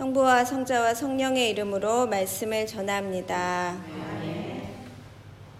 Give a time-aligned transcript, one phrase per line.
[0.00, 3.76] 성부와 성자와 성령의 이름으로 말씀을 전합니다.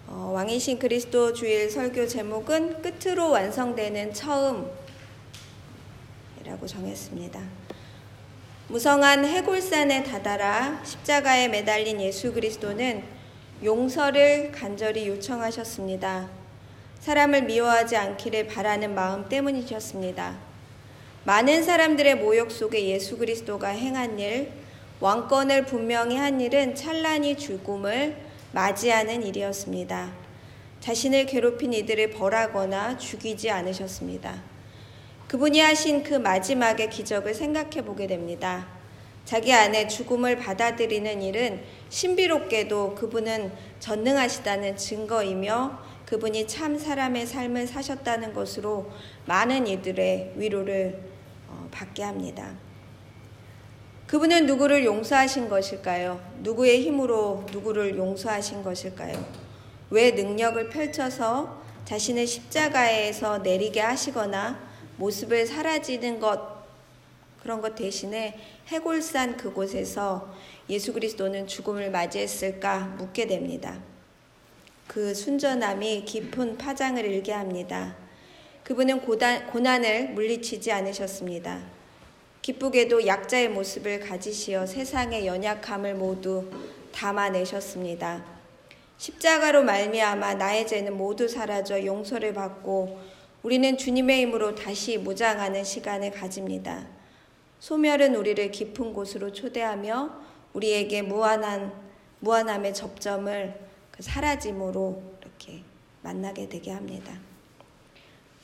[0.07, 4.65] 어, 왕이신 그리스도 주일 설교 제목은 끝으로 완성되는 처음이라고
[6.65, 7.39] 정했습니다.
[8.69, 13.03] 무성한 해골산에 다다라 십자가에 매달린 예수 그리스도는
[13.63, 16.27] 용서를 간절히 요청하셨습니다.
[16.99, 20.50] 사람을 미워하지 않기를 바라는 마음 때문이셨습니다.
[21.23, 24.51] 많은 사람들의 모욕 속에 예수 그리스도가 행한 일,
[25.01, 28.17] 왕권을 분명히 한 일은 찬란히 죽음을
[28.53, 30.13] 맞이하는 일이었습니다.
[30.79, 34.41] 자신을 괴롭힌 이들을 벌하거나 죽이지 않으셨습니다.
[35.27, 38.67] 그분이 하신 그 마지막의 기적을 생각해 보게 됩니다.
[39.23, 48.91] 자기 안에 죽음을 받아들이는 일은 신비롭게도 그분은 전능하시다는 증거이며 그분이 참 사람의 삶을 사셨다는 것으로
[49.27, 51.10] 많은 이들의 위로를
[51.71, 52.53] 받게 합니다.
[54.07, 56.21] 그분은 누구를 용서하신 것일까요?
[56.39, 59.25] 누구의 힘으로 누구를 용서하신 것일까요?
[59.89, 64.59] 왜 능력을 펼쳐서 자신의 십자가에서 내리게 하시거나
[64.97, 66.61] 모습을 사라지는 것
[67.41, 70.33] 그런 것 대신에 해골산 그곳에서
[70.69, 73.79] 예수 그리스도는 죽음을 맞이했을까 묻게 됩니다.
[74.87, 77.95] 그 순전함이 깊은 파장을 일게 합니다.
[78.63, 81.61] 그분은 고난을 물리치지 않으셨습니다.
[82.41, 86.49] 기쁘게도 약자의 모습을 가지시어 세상의 연약함을 모두
[86.91, 88.23] 담아내셨습니다.
[88.97, 92.99] 십자가로 말미암아 나의 죄는 모두 사라져 용서를 받고
[93.43, 96.87] 우리는 주님의 힘으로 다시 무장하는 시간을 가집니다.
[97.59, 100.21] 소멸은 우리를 깊은 곳으로 초대하며
[100.53, 101.73] 우리에게 무한한
[102.19, 103.53] 무한함의 접점을
[103.91, 105.63] 그 사라짐으로 이렇게
[106.03, 107.30] 만나게 되게 합니다.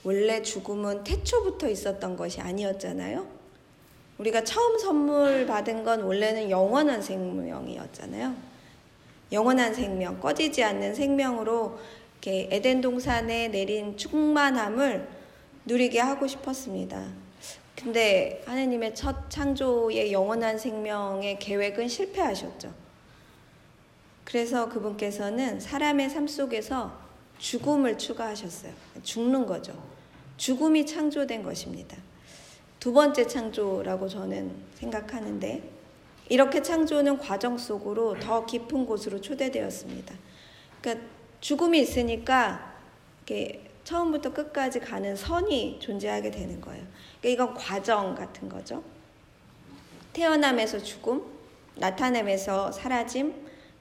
[0.08, 3.28] 원래 죽음은 태초부터 있었던 것이 아니었잖아요.
[4.20, 8.34] 우리가 처음 선물 받은 건 원래는 영원한 생명이었잖아요.
[9.34, 11.78] 영원한 생명, 꺼지지 않는 생명으로
[12.14, 15.10] 이렇게 에덴 동산에 내린 충만함을
[15.66, 17.06] 누리게 하고 싶었습니다.
[17.76, 22.74] 근데 하느님의 첫 창조의 영원한 생명의 계획은 실패하셨죠.
[24.24, 26.98] 그래서 그분께서는 사람의 삶 속에서
[27.40, 28.72] 죽음을 추가하셨어요.
[29.04, 29.97] 죽는 거죠.
[30.38, 31.98] 죽음이 창조된 것입니다.
[32.80, 35.78] 두 번째 창조라고 저는 생각하는데
[36.30, 40.16] 이렇게 창조는 과정 속으로 더 깊은 곳으로 초대되었습니다.
[40.82, 41.08] 그러니까
[41.42, 42.76] 죽음이 있으니까
[43.26, 46.86] 이렇게 처음부터 끝까지 가는 선이 존재하게 되는 거예요.
[47.22, 48.84] 그러니까 이건 과정 같은 거죠.
[50.14, 51.24] 태어남에서 죽음,
[51.76, 53.34] 나타냄에서 사라짐,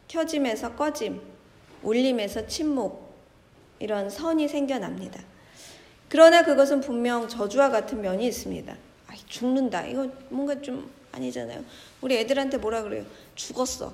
[0.09, 1.21] 켜짐에서 꺼짐,
[1.83, 3.07] 울림에서 침묵,
[3.79, 5.21] 이런 선이 생겨납니다.
[6.09, 8.77] 그러나 그것은 분명 저주와 같은 면이 있습니다.
[9.09, 9.87] 아, 죽는다.
[9.87, 11.65] 이거 뭔가 좀 아니잖아요.
[12.01, 13.05] 우리 애들한테 뭐라 그래요?
[13.35, 13.93] 죽었어.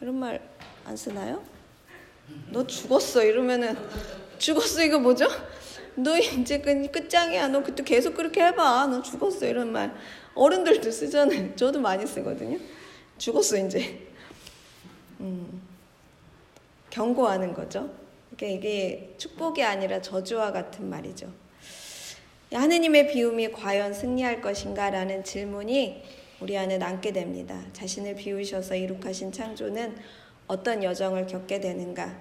[0.00, 0.54] 이런 말
[0.86, 1.42] 안 쓰나요?
[2.50, 3.24] 너 죽었어.
[3.24, 3.76] 이러면은
[4.38, 4.82] 죽었어.
[4.82, 5.26] 이거 뭐죠?
[5.94, 7.48] 너 이제 그 끝장이야.
[7.48, 8.86] 너 그때 계속 그렇게 해봐.
[8.86, 9.46] 너 죽었어.
[9.46, 9.94] 이런 말.
[10.34, 11.56] 어른들도 쓰잖아요.
[11.56, 12.58] 저도 많이 쓰거든요.
[13.18, 14.06] 죽었어, 이제.
[15.20, 15.62] 음,
[16.90, 17.88] 경고하는 거죠.
[18.36, 21.30] 그러니까 이게 축복이 아니라 저주와 같은 말이죠.
[22.52, 26.02] 하느님의 비움이 과연 승리할 것인가 라는 질문이
[26.40, 27.60] 우리 안에 남게 됩니다.
[27.72, 29.96] 자신을 비우셔서 이룩하신 창조는
[30.46, 32.14] 어떤 여정을 겪게 되는가?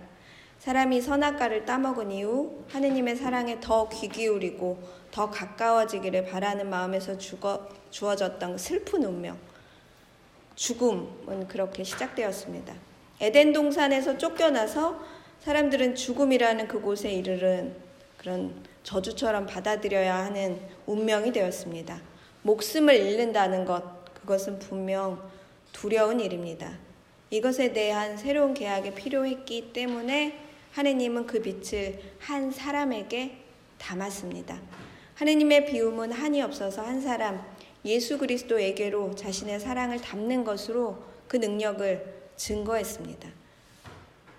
[0.60, 4.82] 사람이 선악과를 따먹은 이후 하느님의 사랑에 더 귀 기울이고
[5.12, 9.38] 더 가까워지기를 바라는 마음에서 죽어, 주어졌던 슬픈 운명.
[10.56, 12.74] 죽음은 그렇게 시작되었습니다.
[13.20, 15.00] 에덴 동산에서 쫓겨나서
[15.44, 17.76] 사람들은 죽음이라는 그곳에 이르른
[18.18, 22.00] 그런 저주처럼 받아들여야 하는 운명이 되었습니다.
[22.44, 25.22] 목숨을 잃는다는 것, 그것은 분명
[25.74, 26.72] 두려운 일입니다.
[27.30, 30.40] 이것에 대한 새로운 계약이 필요했기 때문에
[30.72, 33.40] 하느님은 그 빛을 한 사람에게
[33.78, 34.58] 담았습니다.
[35.16, 37.46] 하느님의 비움은 한이 없어서 한 사람,
[37.84, 43.43] 예수 그리스도에게로 자신의 사랑을 담는 것으로 그 능력을 증거했습니다.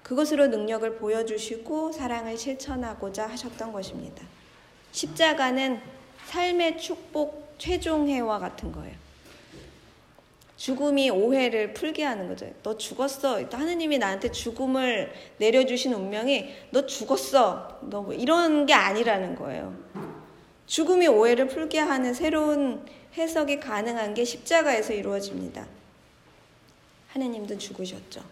[0.05, 4.23] 그것으로 능력을 보여주시고 사랑을 실천하고자 하셨던 것입니다.
[4.93, 5.81] 십자가는
[6.27, 8.95] 삶의 축복 최종회와 같은 거예요.
[10.57, 12.49] 죽음이 오해를 풀게 하는 거죠.
[12.63, 13.43] 너 죽었어.
[13.51, 17.81] 하느님이 나한테 죽음을 내려주신 운명이 너 죽었어.
[17.83, 19.75] 너 뭐 이런 게 아니라는 거예요.
[20.67, 22.85] 죽음이 오해를 풀게 하는 새로운
[23.17, 25.67] 해석이 가능한 게 십자가에서 이루어집니다.
[27.09, 28.23] 하느님도 죽으셨죠.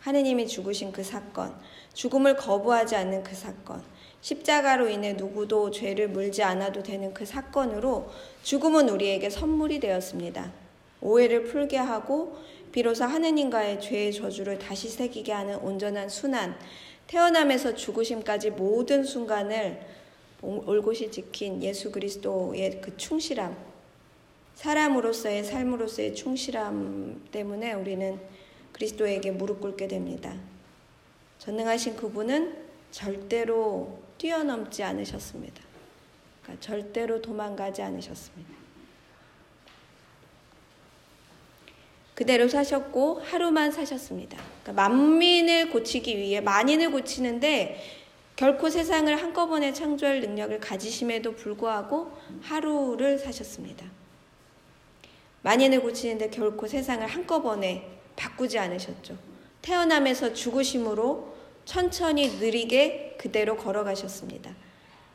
[0.00, 1.54] 하느님이 죽으신 그 사건,
[1.94, 3.82] 죽음을 거부하지 않는 그 사건,
[4.20, 8.10] 십자가로 인해 누구도 죄를 물지 않아도 되는 그 사건으로
[8.42, 10.52] 죽음은 우리에게 선물이 되었습니다.
[11.00, 12.36] 오해를 풀게 하고
[12.72, 16.56] 비로소 하느님과의 죄의 저주를 다시 새기게 하는 온전한 순환,
[17.06, 19.80] 태어남에서 죽으심까지 모든 순간을
[20.42, 23.56] 올곧이 지킨 예수 그리스도의 그 충실함,
[24.54, 28.20] 사람으로서의 삶으로서의 충실함 때문에 우리는
[28.78, 30.32] 그리스도에게 무릎 꿇게 됩니다.
[31.40, 32.56] 전능하신 그분은
[32.92, 35.60] 절대로 뛰어넘지 않으셨습니다.
[36.42, 38.54] 그러니까 절대로 도망가지 않으셨습니다.
[42.14, 44.38] 그대로 사셨고 하루만 사셨습니다.
[44.62, 47.80] 그러니까 만민을 고치기 위해 만인을 고치는데
[48.36, 53.86] 결코 세상을 한꺼번에 창조할 능력을 가지심에도 불구하고 하루를 사셨습니다.
[55.42, 59.16] 만인을 고치는데 결코 세상을 한꺼번에 바꾸지 않으셨죠.
[59.62, 64.54] 태어남에서 죽으심으로 천천히 느리게 그대로 걸어가셨습니다.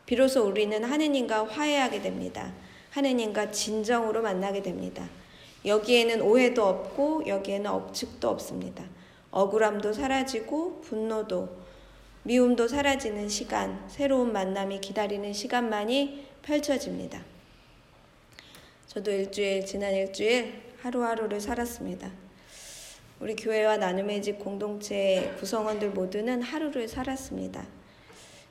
[0.05, 2.53] 비로소 우리는 하느님과 화해하게 됩니다.
[2.91, 5.07] 하느님과 진정으로 만나게 됩니다.
[5.65, 8.83] 여기에는 오해도 없고 여기에는 억측도 없습니다.
[9.31, 11.63] 억울함도 사라지고 분노도
[12.23, 17.21] 미움도 사라지는 시간, 새로운 만남이 기다리는 시간만이 펼쳐집니다.
[18.87, 22.22] 저도 일주일, 지난 일주일 하루하루를 살았습니다.
[23.23, 27.65] 우리 교회와 나눔의 집 공동체 구성원들 모두는 하루를 살았습니다.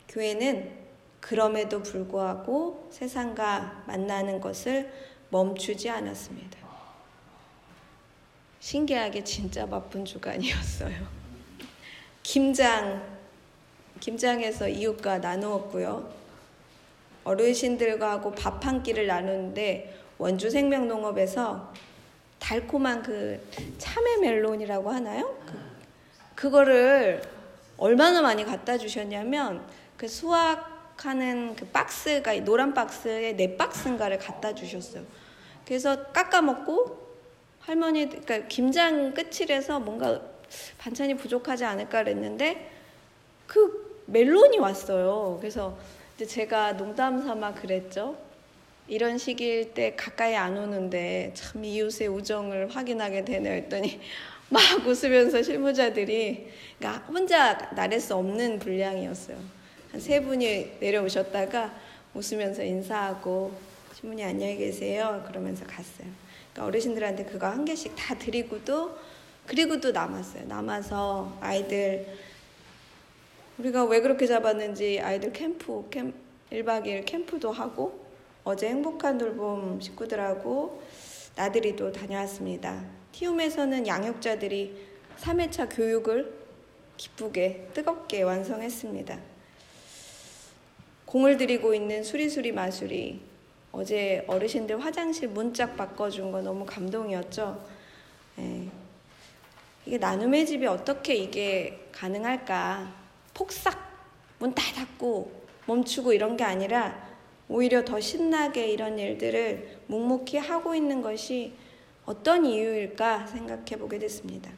[0.09, 0.73] 교회는
[1.21, 4.91] 그럼에도 불구하고 세상과 만나는 것을
[5.29, 6.59] 멈추지 않았습니다.
[8.61, 11.07] 신기하게 진짜 바쁜 주간이었어요.
[12.23, 13.07] 김장,
[14.01, 16.11] 김장에서 이웃과 나누었고요.
[17.25, 21.75] 어르신들과 하고 밥 한 끼를 나누는데 원주 생명농업에서
[22.43, 23.41] 달콤한 그
[23.79, 25.39] 참외 멜론이라고 하나요?
[25.47, 25.53] 그,
[26.35, 27.23] 그거를
[27.77, 29.65] 얼마나 많이 갖다 주셨냐면
[29.97, 35.05] 그 수확하는 그 박스가 노란 박스에 네 박스인가를 갖다 주셨어요.
[35.65, 37.01] 그래서 깎아 먹고
[37.61, 40.21] 할머니 그러니까 김장 끝이라서 뭔가
[40.79, 42.71] 반찬이 부족하지 않을까 그랬는데
[43.47, 45.39] 그 멜론이 왔어요.
[45.41, 45.79] 그래서
[46.27, 48.17] 제가 농담 삼아 그랬죠.
[48.89, 54.01] 이런 시기일 때 가까이 안 오는데 참 이웃의 우정을 확인하게 되네 했더니
[54.51, 56.49] 막 웃으면서 실무자들이
[56.79, 59.39] 그러니까 혼자 나를 수 없는 분량이었어요.
[59.93, 61.75] 한 세 분이 내려오셨다가
[62.15, 63.53] 웃으면서 인사하고
[63.95, 66.09] 신부님 안녕히 계세요 그러면서 갔어요.
[66.53, 68.97] 그러니까 어르신들한테 그거 한 개씩 다 드리고도
[69.47, 70.47] 그리고도 남았어요.
[70.47, 72.07] 남아서 아이들
[73.59, 76.15] 우리가 왜 그렇게 잡았는지 아이들 캠프 캠
[76.51, 78.02] 1박 2일 캠프도 하고
[78.45, 80.83] 어제 행복한 돌봄 식구들하고
[81.37, 82.85] 나들이도 다녀왔습니다.
[83.13, 84.77] 티움에서는 양육자들이
[85.21, 86.33] 3회차 교육을
[86.97, 89.19] 기쁘게 뜨겁게 완성했습니다.
[91.07, 93.21] 공을 들이고 있는 수리수리 마술이
[93.71, 97.65] 어제 어르신들 화장실 문짝 바꿔준 거 너무 감동이었죠.
[98.37, 98.69] 네.
[99.87, 102.93] 이게 나눔의 집이 어떻게 이게 가능할까?
[103.35, 103.79] 폭삭
[104.39, 107.12] 문 다 닫고 멈추고 이런 게 아니라
[107.53, 111.53] 오히려 더 신나게 이런 일들을 묵묵히 하고 있는 것이
[112.07, 114.51] 어떤 이유일까 생각해 보게 됐습니다.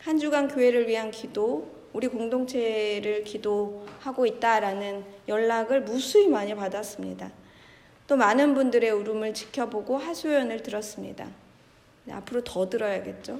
[0.00, 7.30] 한 주간 교회를 위한 기도, 우리 공동체를 기도하고 있다라는 연락을 무수히 많이 받았습니다.
[8.08, 11.28] 또 많은 분들의 울음을 지켜보고 하소연을 들었습니다.
[12.04, 13.38] 네, 앞으로 더 들어야겠죠.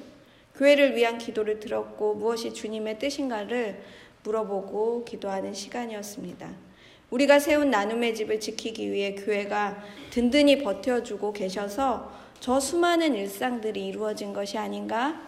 [0.55, 3.83] 교회를 위한 기도를 들었고 무엇이 주님의 뜻인가를
[4.23, 6.66] 물어보고 기도하는 시간이었습니다.
[7.11, 14.59] 우리가 세운 나눔의 집을 지키기 위해 교회가 든든히 버텨주고 계셔서 저 수많은 일상들이 이루어진 것이
[14.59, 15.21] 아닌가?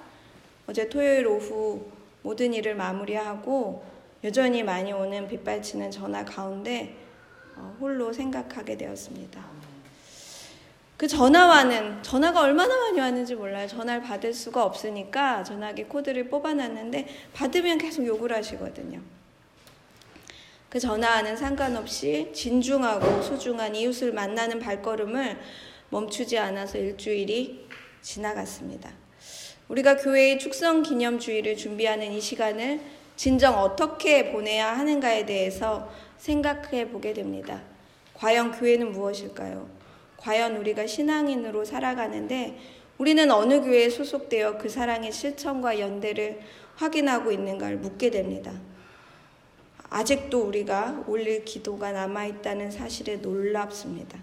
[0.67, 1.87] 어제 토요일 오후
[2.23, 3.85] 모든 일을 마무리하고
[4.25, 6.95] 여전히 많이 오는 빗발치는 전화 가운데
[7.57, 9.45] 어, 홀로 생각하게 되었습니다.
[10.97, 13.69] 그 전화와는 전화가 얼마나 많이 왔는지 몰라요.
[13.69, 19.01] 전화를 받을 수가 없으니까 전화기 코드를 뽑아놨는데 받으면 계속 욕을 하시거든요.
[20.69, 25.39] 그 전화와는 상관없이 진중하고 소중한 이웃을 만나는 발걸음을
[25.89, 27.67] 멈추지 않아서 일주일이
[28.03, 28.91] 지나갔습니다.
[29.69, 32.81] 우리가 교회의 축성 기념 주일을 준비하는 이 시간을
[33.17, 37.63] 진정 어떻게 보내야 하는가에 대해서 생각해 보게 됩니다.
[38.13, 39.71] 과연 교회는 무엇일까요?
[40.19, 42.59] 과연 우리가 신앙인으로 살아가는데
[42.99, 46.41] 우리는 어느 교회에 소속되어 그 사랑의 실천과 연대를
[46.77, 48.53] 확인하고 있는가를 묻게 됩니다.
[49.91, 54.19] 아직도 우리가 올릴 기도가 남아있다는 사실에 놀랍습니다.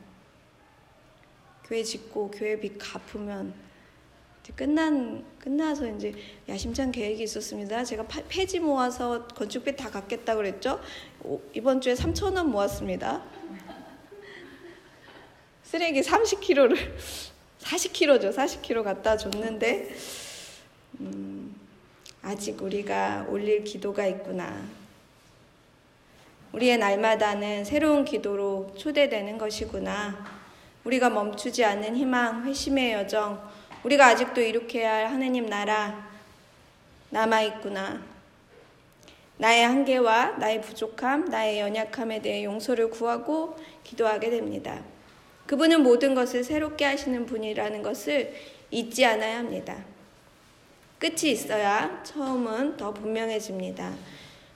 [1.64, 3.54] 교회 짓고 교회 빚 갚으면
[4.56, 6.14] 끝난 끝나서 이제
[6.48, 7.84] 야심찬 계획이 있었습니다.
[7.84, 10.80] 제가 파, 폐지 모아서 건축비 다 갚겠다 그랬죠.
[11.24, 13.24] 오, 이번 주에 3천 원 모았습니다.
[15.64, 16.78] 쓰레기 30kg를
[17.60, 18.36] 40kg죠.
[18.36, 19.96] 40kg 갖다 줬는데
[21.00, 21.56] 음,
[22.22, 24.85] 아직 우리가 올릴 기도가 있구나.
[26.56, 30.26] 우리의 날마다는 새로운 기도로 초대되는 것이구나.
[30.86, 33.42] 우리가 멈추지 않는 희망, 회심의 여정,
[33.84, 36.08] 우리가 아직도 이룩해야 할 하느님 나라
[37.10, 38.02] 남아있구나.
[39.38, 44.82] 나의 한계와 나의 부족함, 나의 연약함에 대해 용서를 구하고 기도하게 됩니다.
[45.48, 48.34] 그분은 모든 것을 새롭게 하시는 분이라는 것을
[48.72, 49.84] 잊지 않아야 합니다.
[51.00, 53.94] 끝이 있어야 처음은 더 분명해집니다.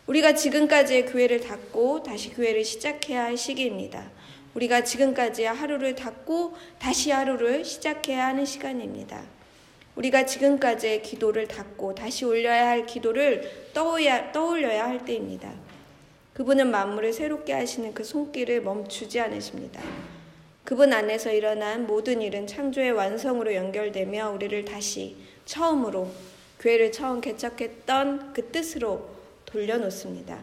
[0.09, 4.09] 우리가 지금까지의 교회를 닫고 다시 교회를 시작해야 할 시기입니다.
[4.55, 9.21] 우리가 지금까지 하루를 닫고 다시 하루를 시작해야 하는 시간입니다.
[9.95, 15.53] 우리가 지금까지의 기도를 닫고 다시 올려야 할 기도를 떠올려야, 떠올려야 할 때입니다.
[16.33, 19.79] 그분은 만물을 새롭게 하시는 그 손길을 멈추지 않으십니다.
[20.63, 26.09] 그분 안에서 일어난 모든 일은 창조의 완성으로 연결되며 우리를 다시 처음으로
[26.59, 29.18] 교회를 처음 개척했던 그 뜻으로
[29.51, 30.39] 돌려놓습니다.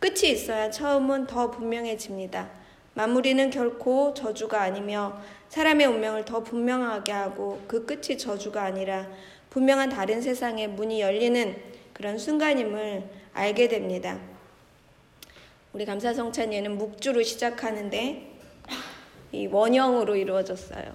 [0.00, 2.50] 끝이 있어야 처음은 더 분명해집니다.
[2.94, 9.08] 마무리는 결코 저주가 아니며 사람의 운명을 더 분명하게 하고 그 끝이 저주가 아니라
[9.50, 11.56] 분명한 다른 세상의 문이 열리는
[11.92, 14.18] 그런 순간임을 알게 됩니다.
[15.72, 18.30] 우리 감사성찬 예는 묵주로 시작하는데
[19.32, 20.94] 이 원형으로 이루어졌어요.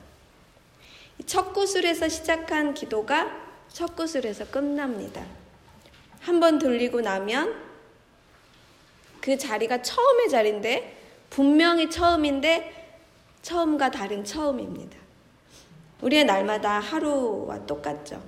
[1.25, 3.32] 첫 구슬에서 시작한 기도가
[3.70, 5.25] 첫 구슬에서 끝납니다.
[6.27, 7.55] 한 번 돌리고 나면
[9.22, 10.98] 그 자리가 처음의 자리인데
[11.29, 13.00] 분명히 처음인데
[13.43, 14.98] 처음과 다른 처음입니다.
[16.01, 18.22] 우리의 날마다 하루와 똑같죠.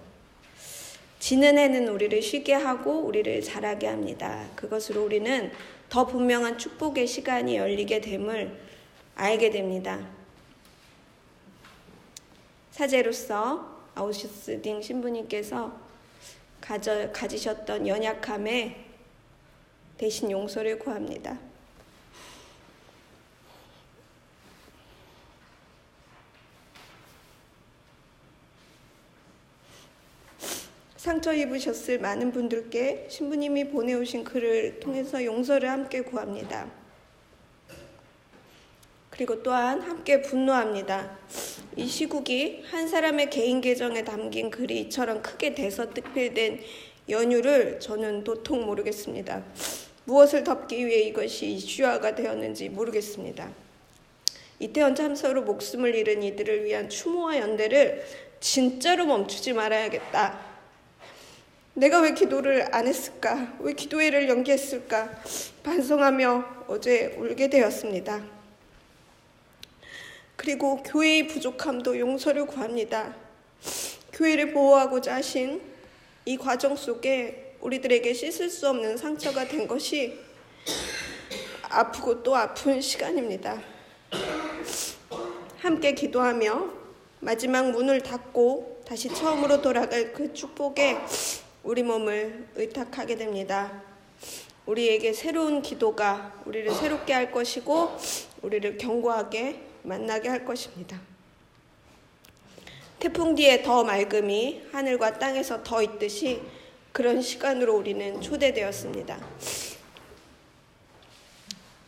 [1.19, 4.47] 지는 해는 우리를 쉬게 하고 우리를 자라게 합니다.
[4.55, 5.51] 그것으로 우리는
[5.89, 8.57] 더 분명한 축복의 시간이 열리게 됨을
[9.15, 9.99] 알게 됩니다.
[12.71, 15.88] 사제로서 아우슈스딩 신부님께서
[16.61, 18.85] 가져, 가지셨던 연약함에
[19.97, 21.37] 대신 용서를 구합니다.
[30.95, 36.78] 상처 입으셨을 많은 분들께 신부님이 보내오신 글을 통해서 용서를 함께 구합니다.
[39.19, 41.17] 그리고 또한 함께 분노합니다.
[41.75, 46.61] 이 시국이 한 사람의 개인 계정에 담긴 글이 이처럼 크게 대서특필된
[47.09, 49.43] 연유를 저는 도통 모르겠습니다.
[50.05, 53.51] 무엇을 덮기 위해 이것이 이슈화가 되었는지 모르겠습니다.
[54.59, 58.05] 이태원 참사로 목숨을 잃은 이들을 위한 추모와 연대를
[58.39, 60.39] 진짜로 멈추지 말아야겠다.
[61.73, 63.57] 내가 왜 기도를 안 했을까?
[63.59, 65.09] 왜 기도회를 연기했을까?
[65.63, 68.38] 반성하며 어제 울게 되었습니다.
[70.39, 73.13] 그리고 교회의 부족함도 용서를 구합니다.
[74.13, 75.61] 교회를 보호하고자 하신
[76.23, 80.17] 이 과정 속에 우리들에게 씻을 수 없는 상처가 된 것이
[81.63, 83.61] 아프고 또 아픈 시간입니다.
[85.57, 86.69] 함께 기도하며
[87.19, 90.99] 마지막 문을 닫고 다시 처음으로 돌아갈 그 축복에
[91.65, 93.83] 우리 몸을 의탁하게 됩니다.
[94.65, 97.97] 우리에게 새로운 기도가 우리를 새롭게 할 것이고
[98.41, 100.99] 우리를 견고하게 만나게 할 것입니다.
[102.99, 106.41] 태풍 뒤에 더 맑음이 하늘과 땅에서 더 있듯이
[106.91, 109.17] 그런 시간으로 우리는 초대되었습니다.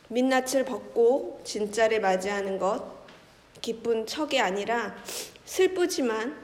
[0.08, 3.02] 민낯을 벗고 진짜를 맞이하는 것,
[3.62, 4.96] 기쁜 척이 아니라
[5.46, 6.38] 슬프지만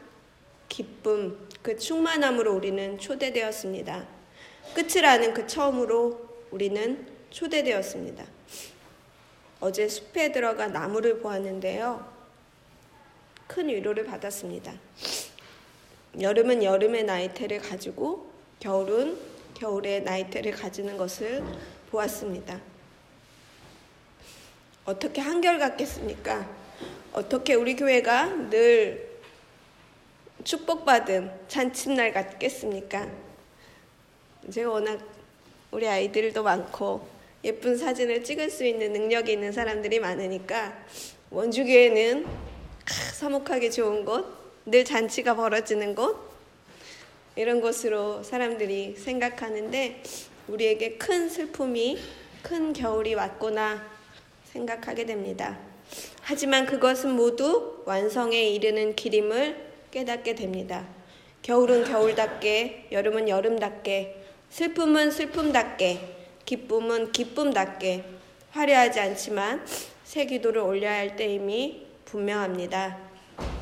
[0.69, 4.07] 기쁨, 그 충만함으로 우리는 초대되었습니다.
[4.73, 8.36] 끝을 아는 그 처음으로 우리는 초대되었습니다.
[9.59, 12.07] 어제 숲에 들어가 나무를 보았는데요.
[13.47, 14.73] 큰 위로를 받았습니다.
[16.19, 19.17] 여름은 여름의 나이테를 가지고 겨울은
[19.55, 21.43] 겨울의 나이테를 가지는 것을
[21.89, 22.59] 보았습니다.
[24.85, 26.47] 어떻게 한결같겠습니까?
[27.13, 29.19] 어떻게 우리 교회가 늘
[30.43, 33.09] 축복받은 잔칫날 같겠습니까?
[34.51, 34.99] 제가 워낙
[35.71, 40.85] 우리 아이들도 많고 예쁜 사진을 찍을 수 있는 능력이 있는 사람들이 많으니까
[41.29, 42.25] 원주교회는
[43.13, 44.25] 사목하기 좋은 곳,
[44.65, 46.27] 늘 잔치가 벌어지는 곳,
[47.35, 50.01] 이런 곳으로 사람들이 생각하는데
[50.47, 51.99] 우리에게 큰 슬픔이,
[52.41, 53.85] 큰 겨울이 왔구나
[54.45, 55.59] 생각하게 됩니다.
[56.21, 59.55] 하지만 그것은 모두 완성에 이르는 길임을
[59.91, 60.87] 깨닫게 됩니다.
[61.43, 66.16] 겨울은 겨울답게, 여름은 여름답게, 슬픔은 슬픔답게,
[66.47, 68.05] 기쁨은 기쁨답게
[68.51, 69.65] 화려하지 않지만
[70.05, 72.97] 새 기도를 올려야 할 때임이 분명합니다.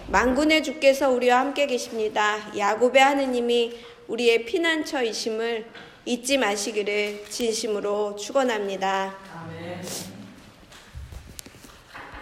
[0.08, 2.38] 만군의 주께서 우리와 함께 계십니다.
[2.56, 3.76] 야곱의 하느님이
[4.08, 5.66] 우리의 피난처이심을
[6.06, 9.18] 잊지 마시기를 진심으로 축원합니다.
[9.34, 10.15] 아멘.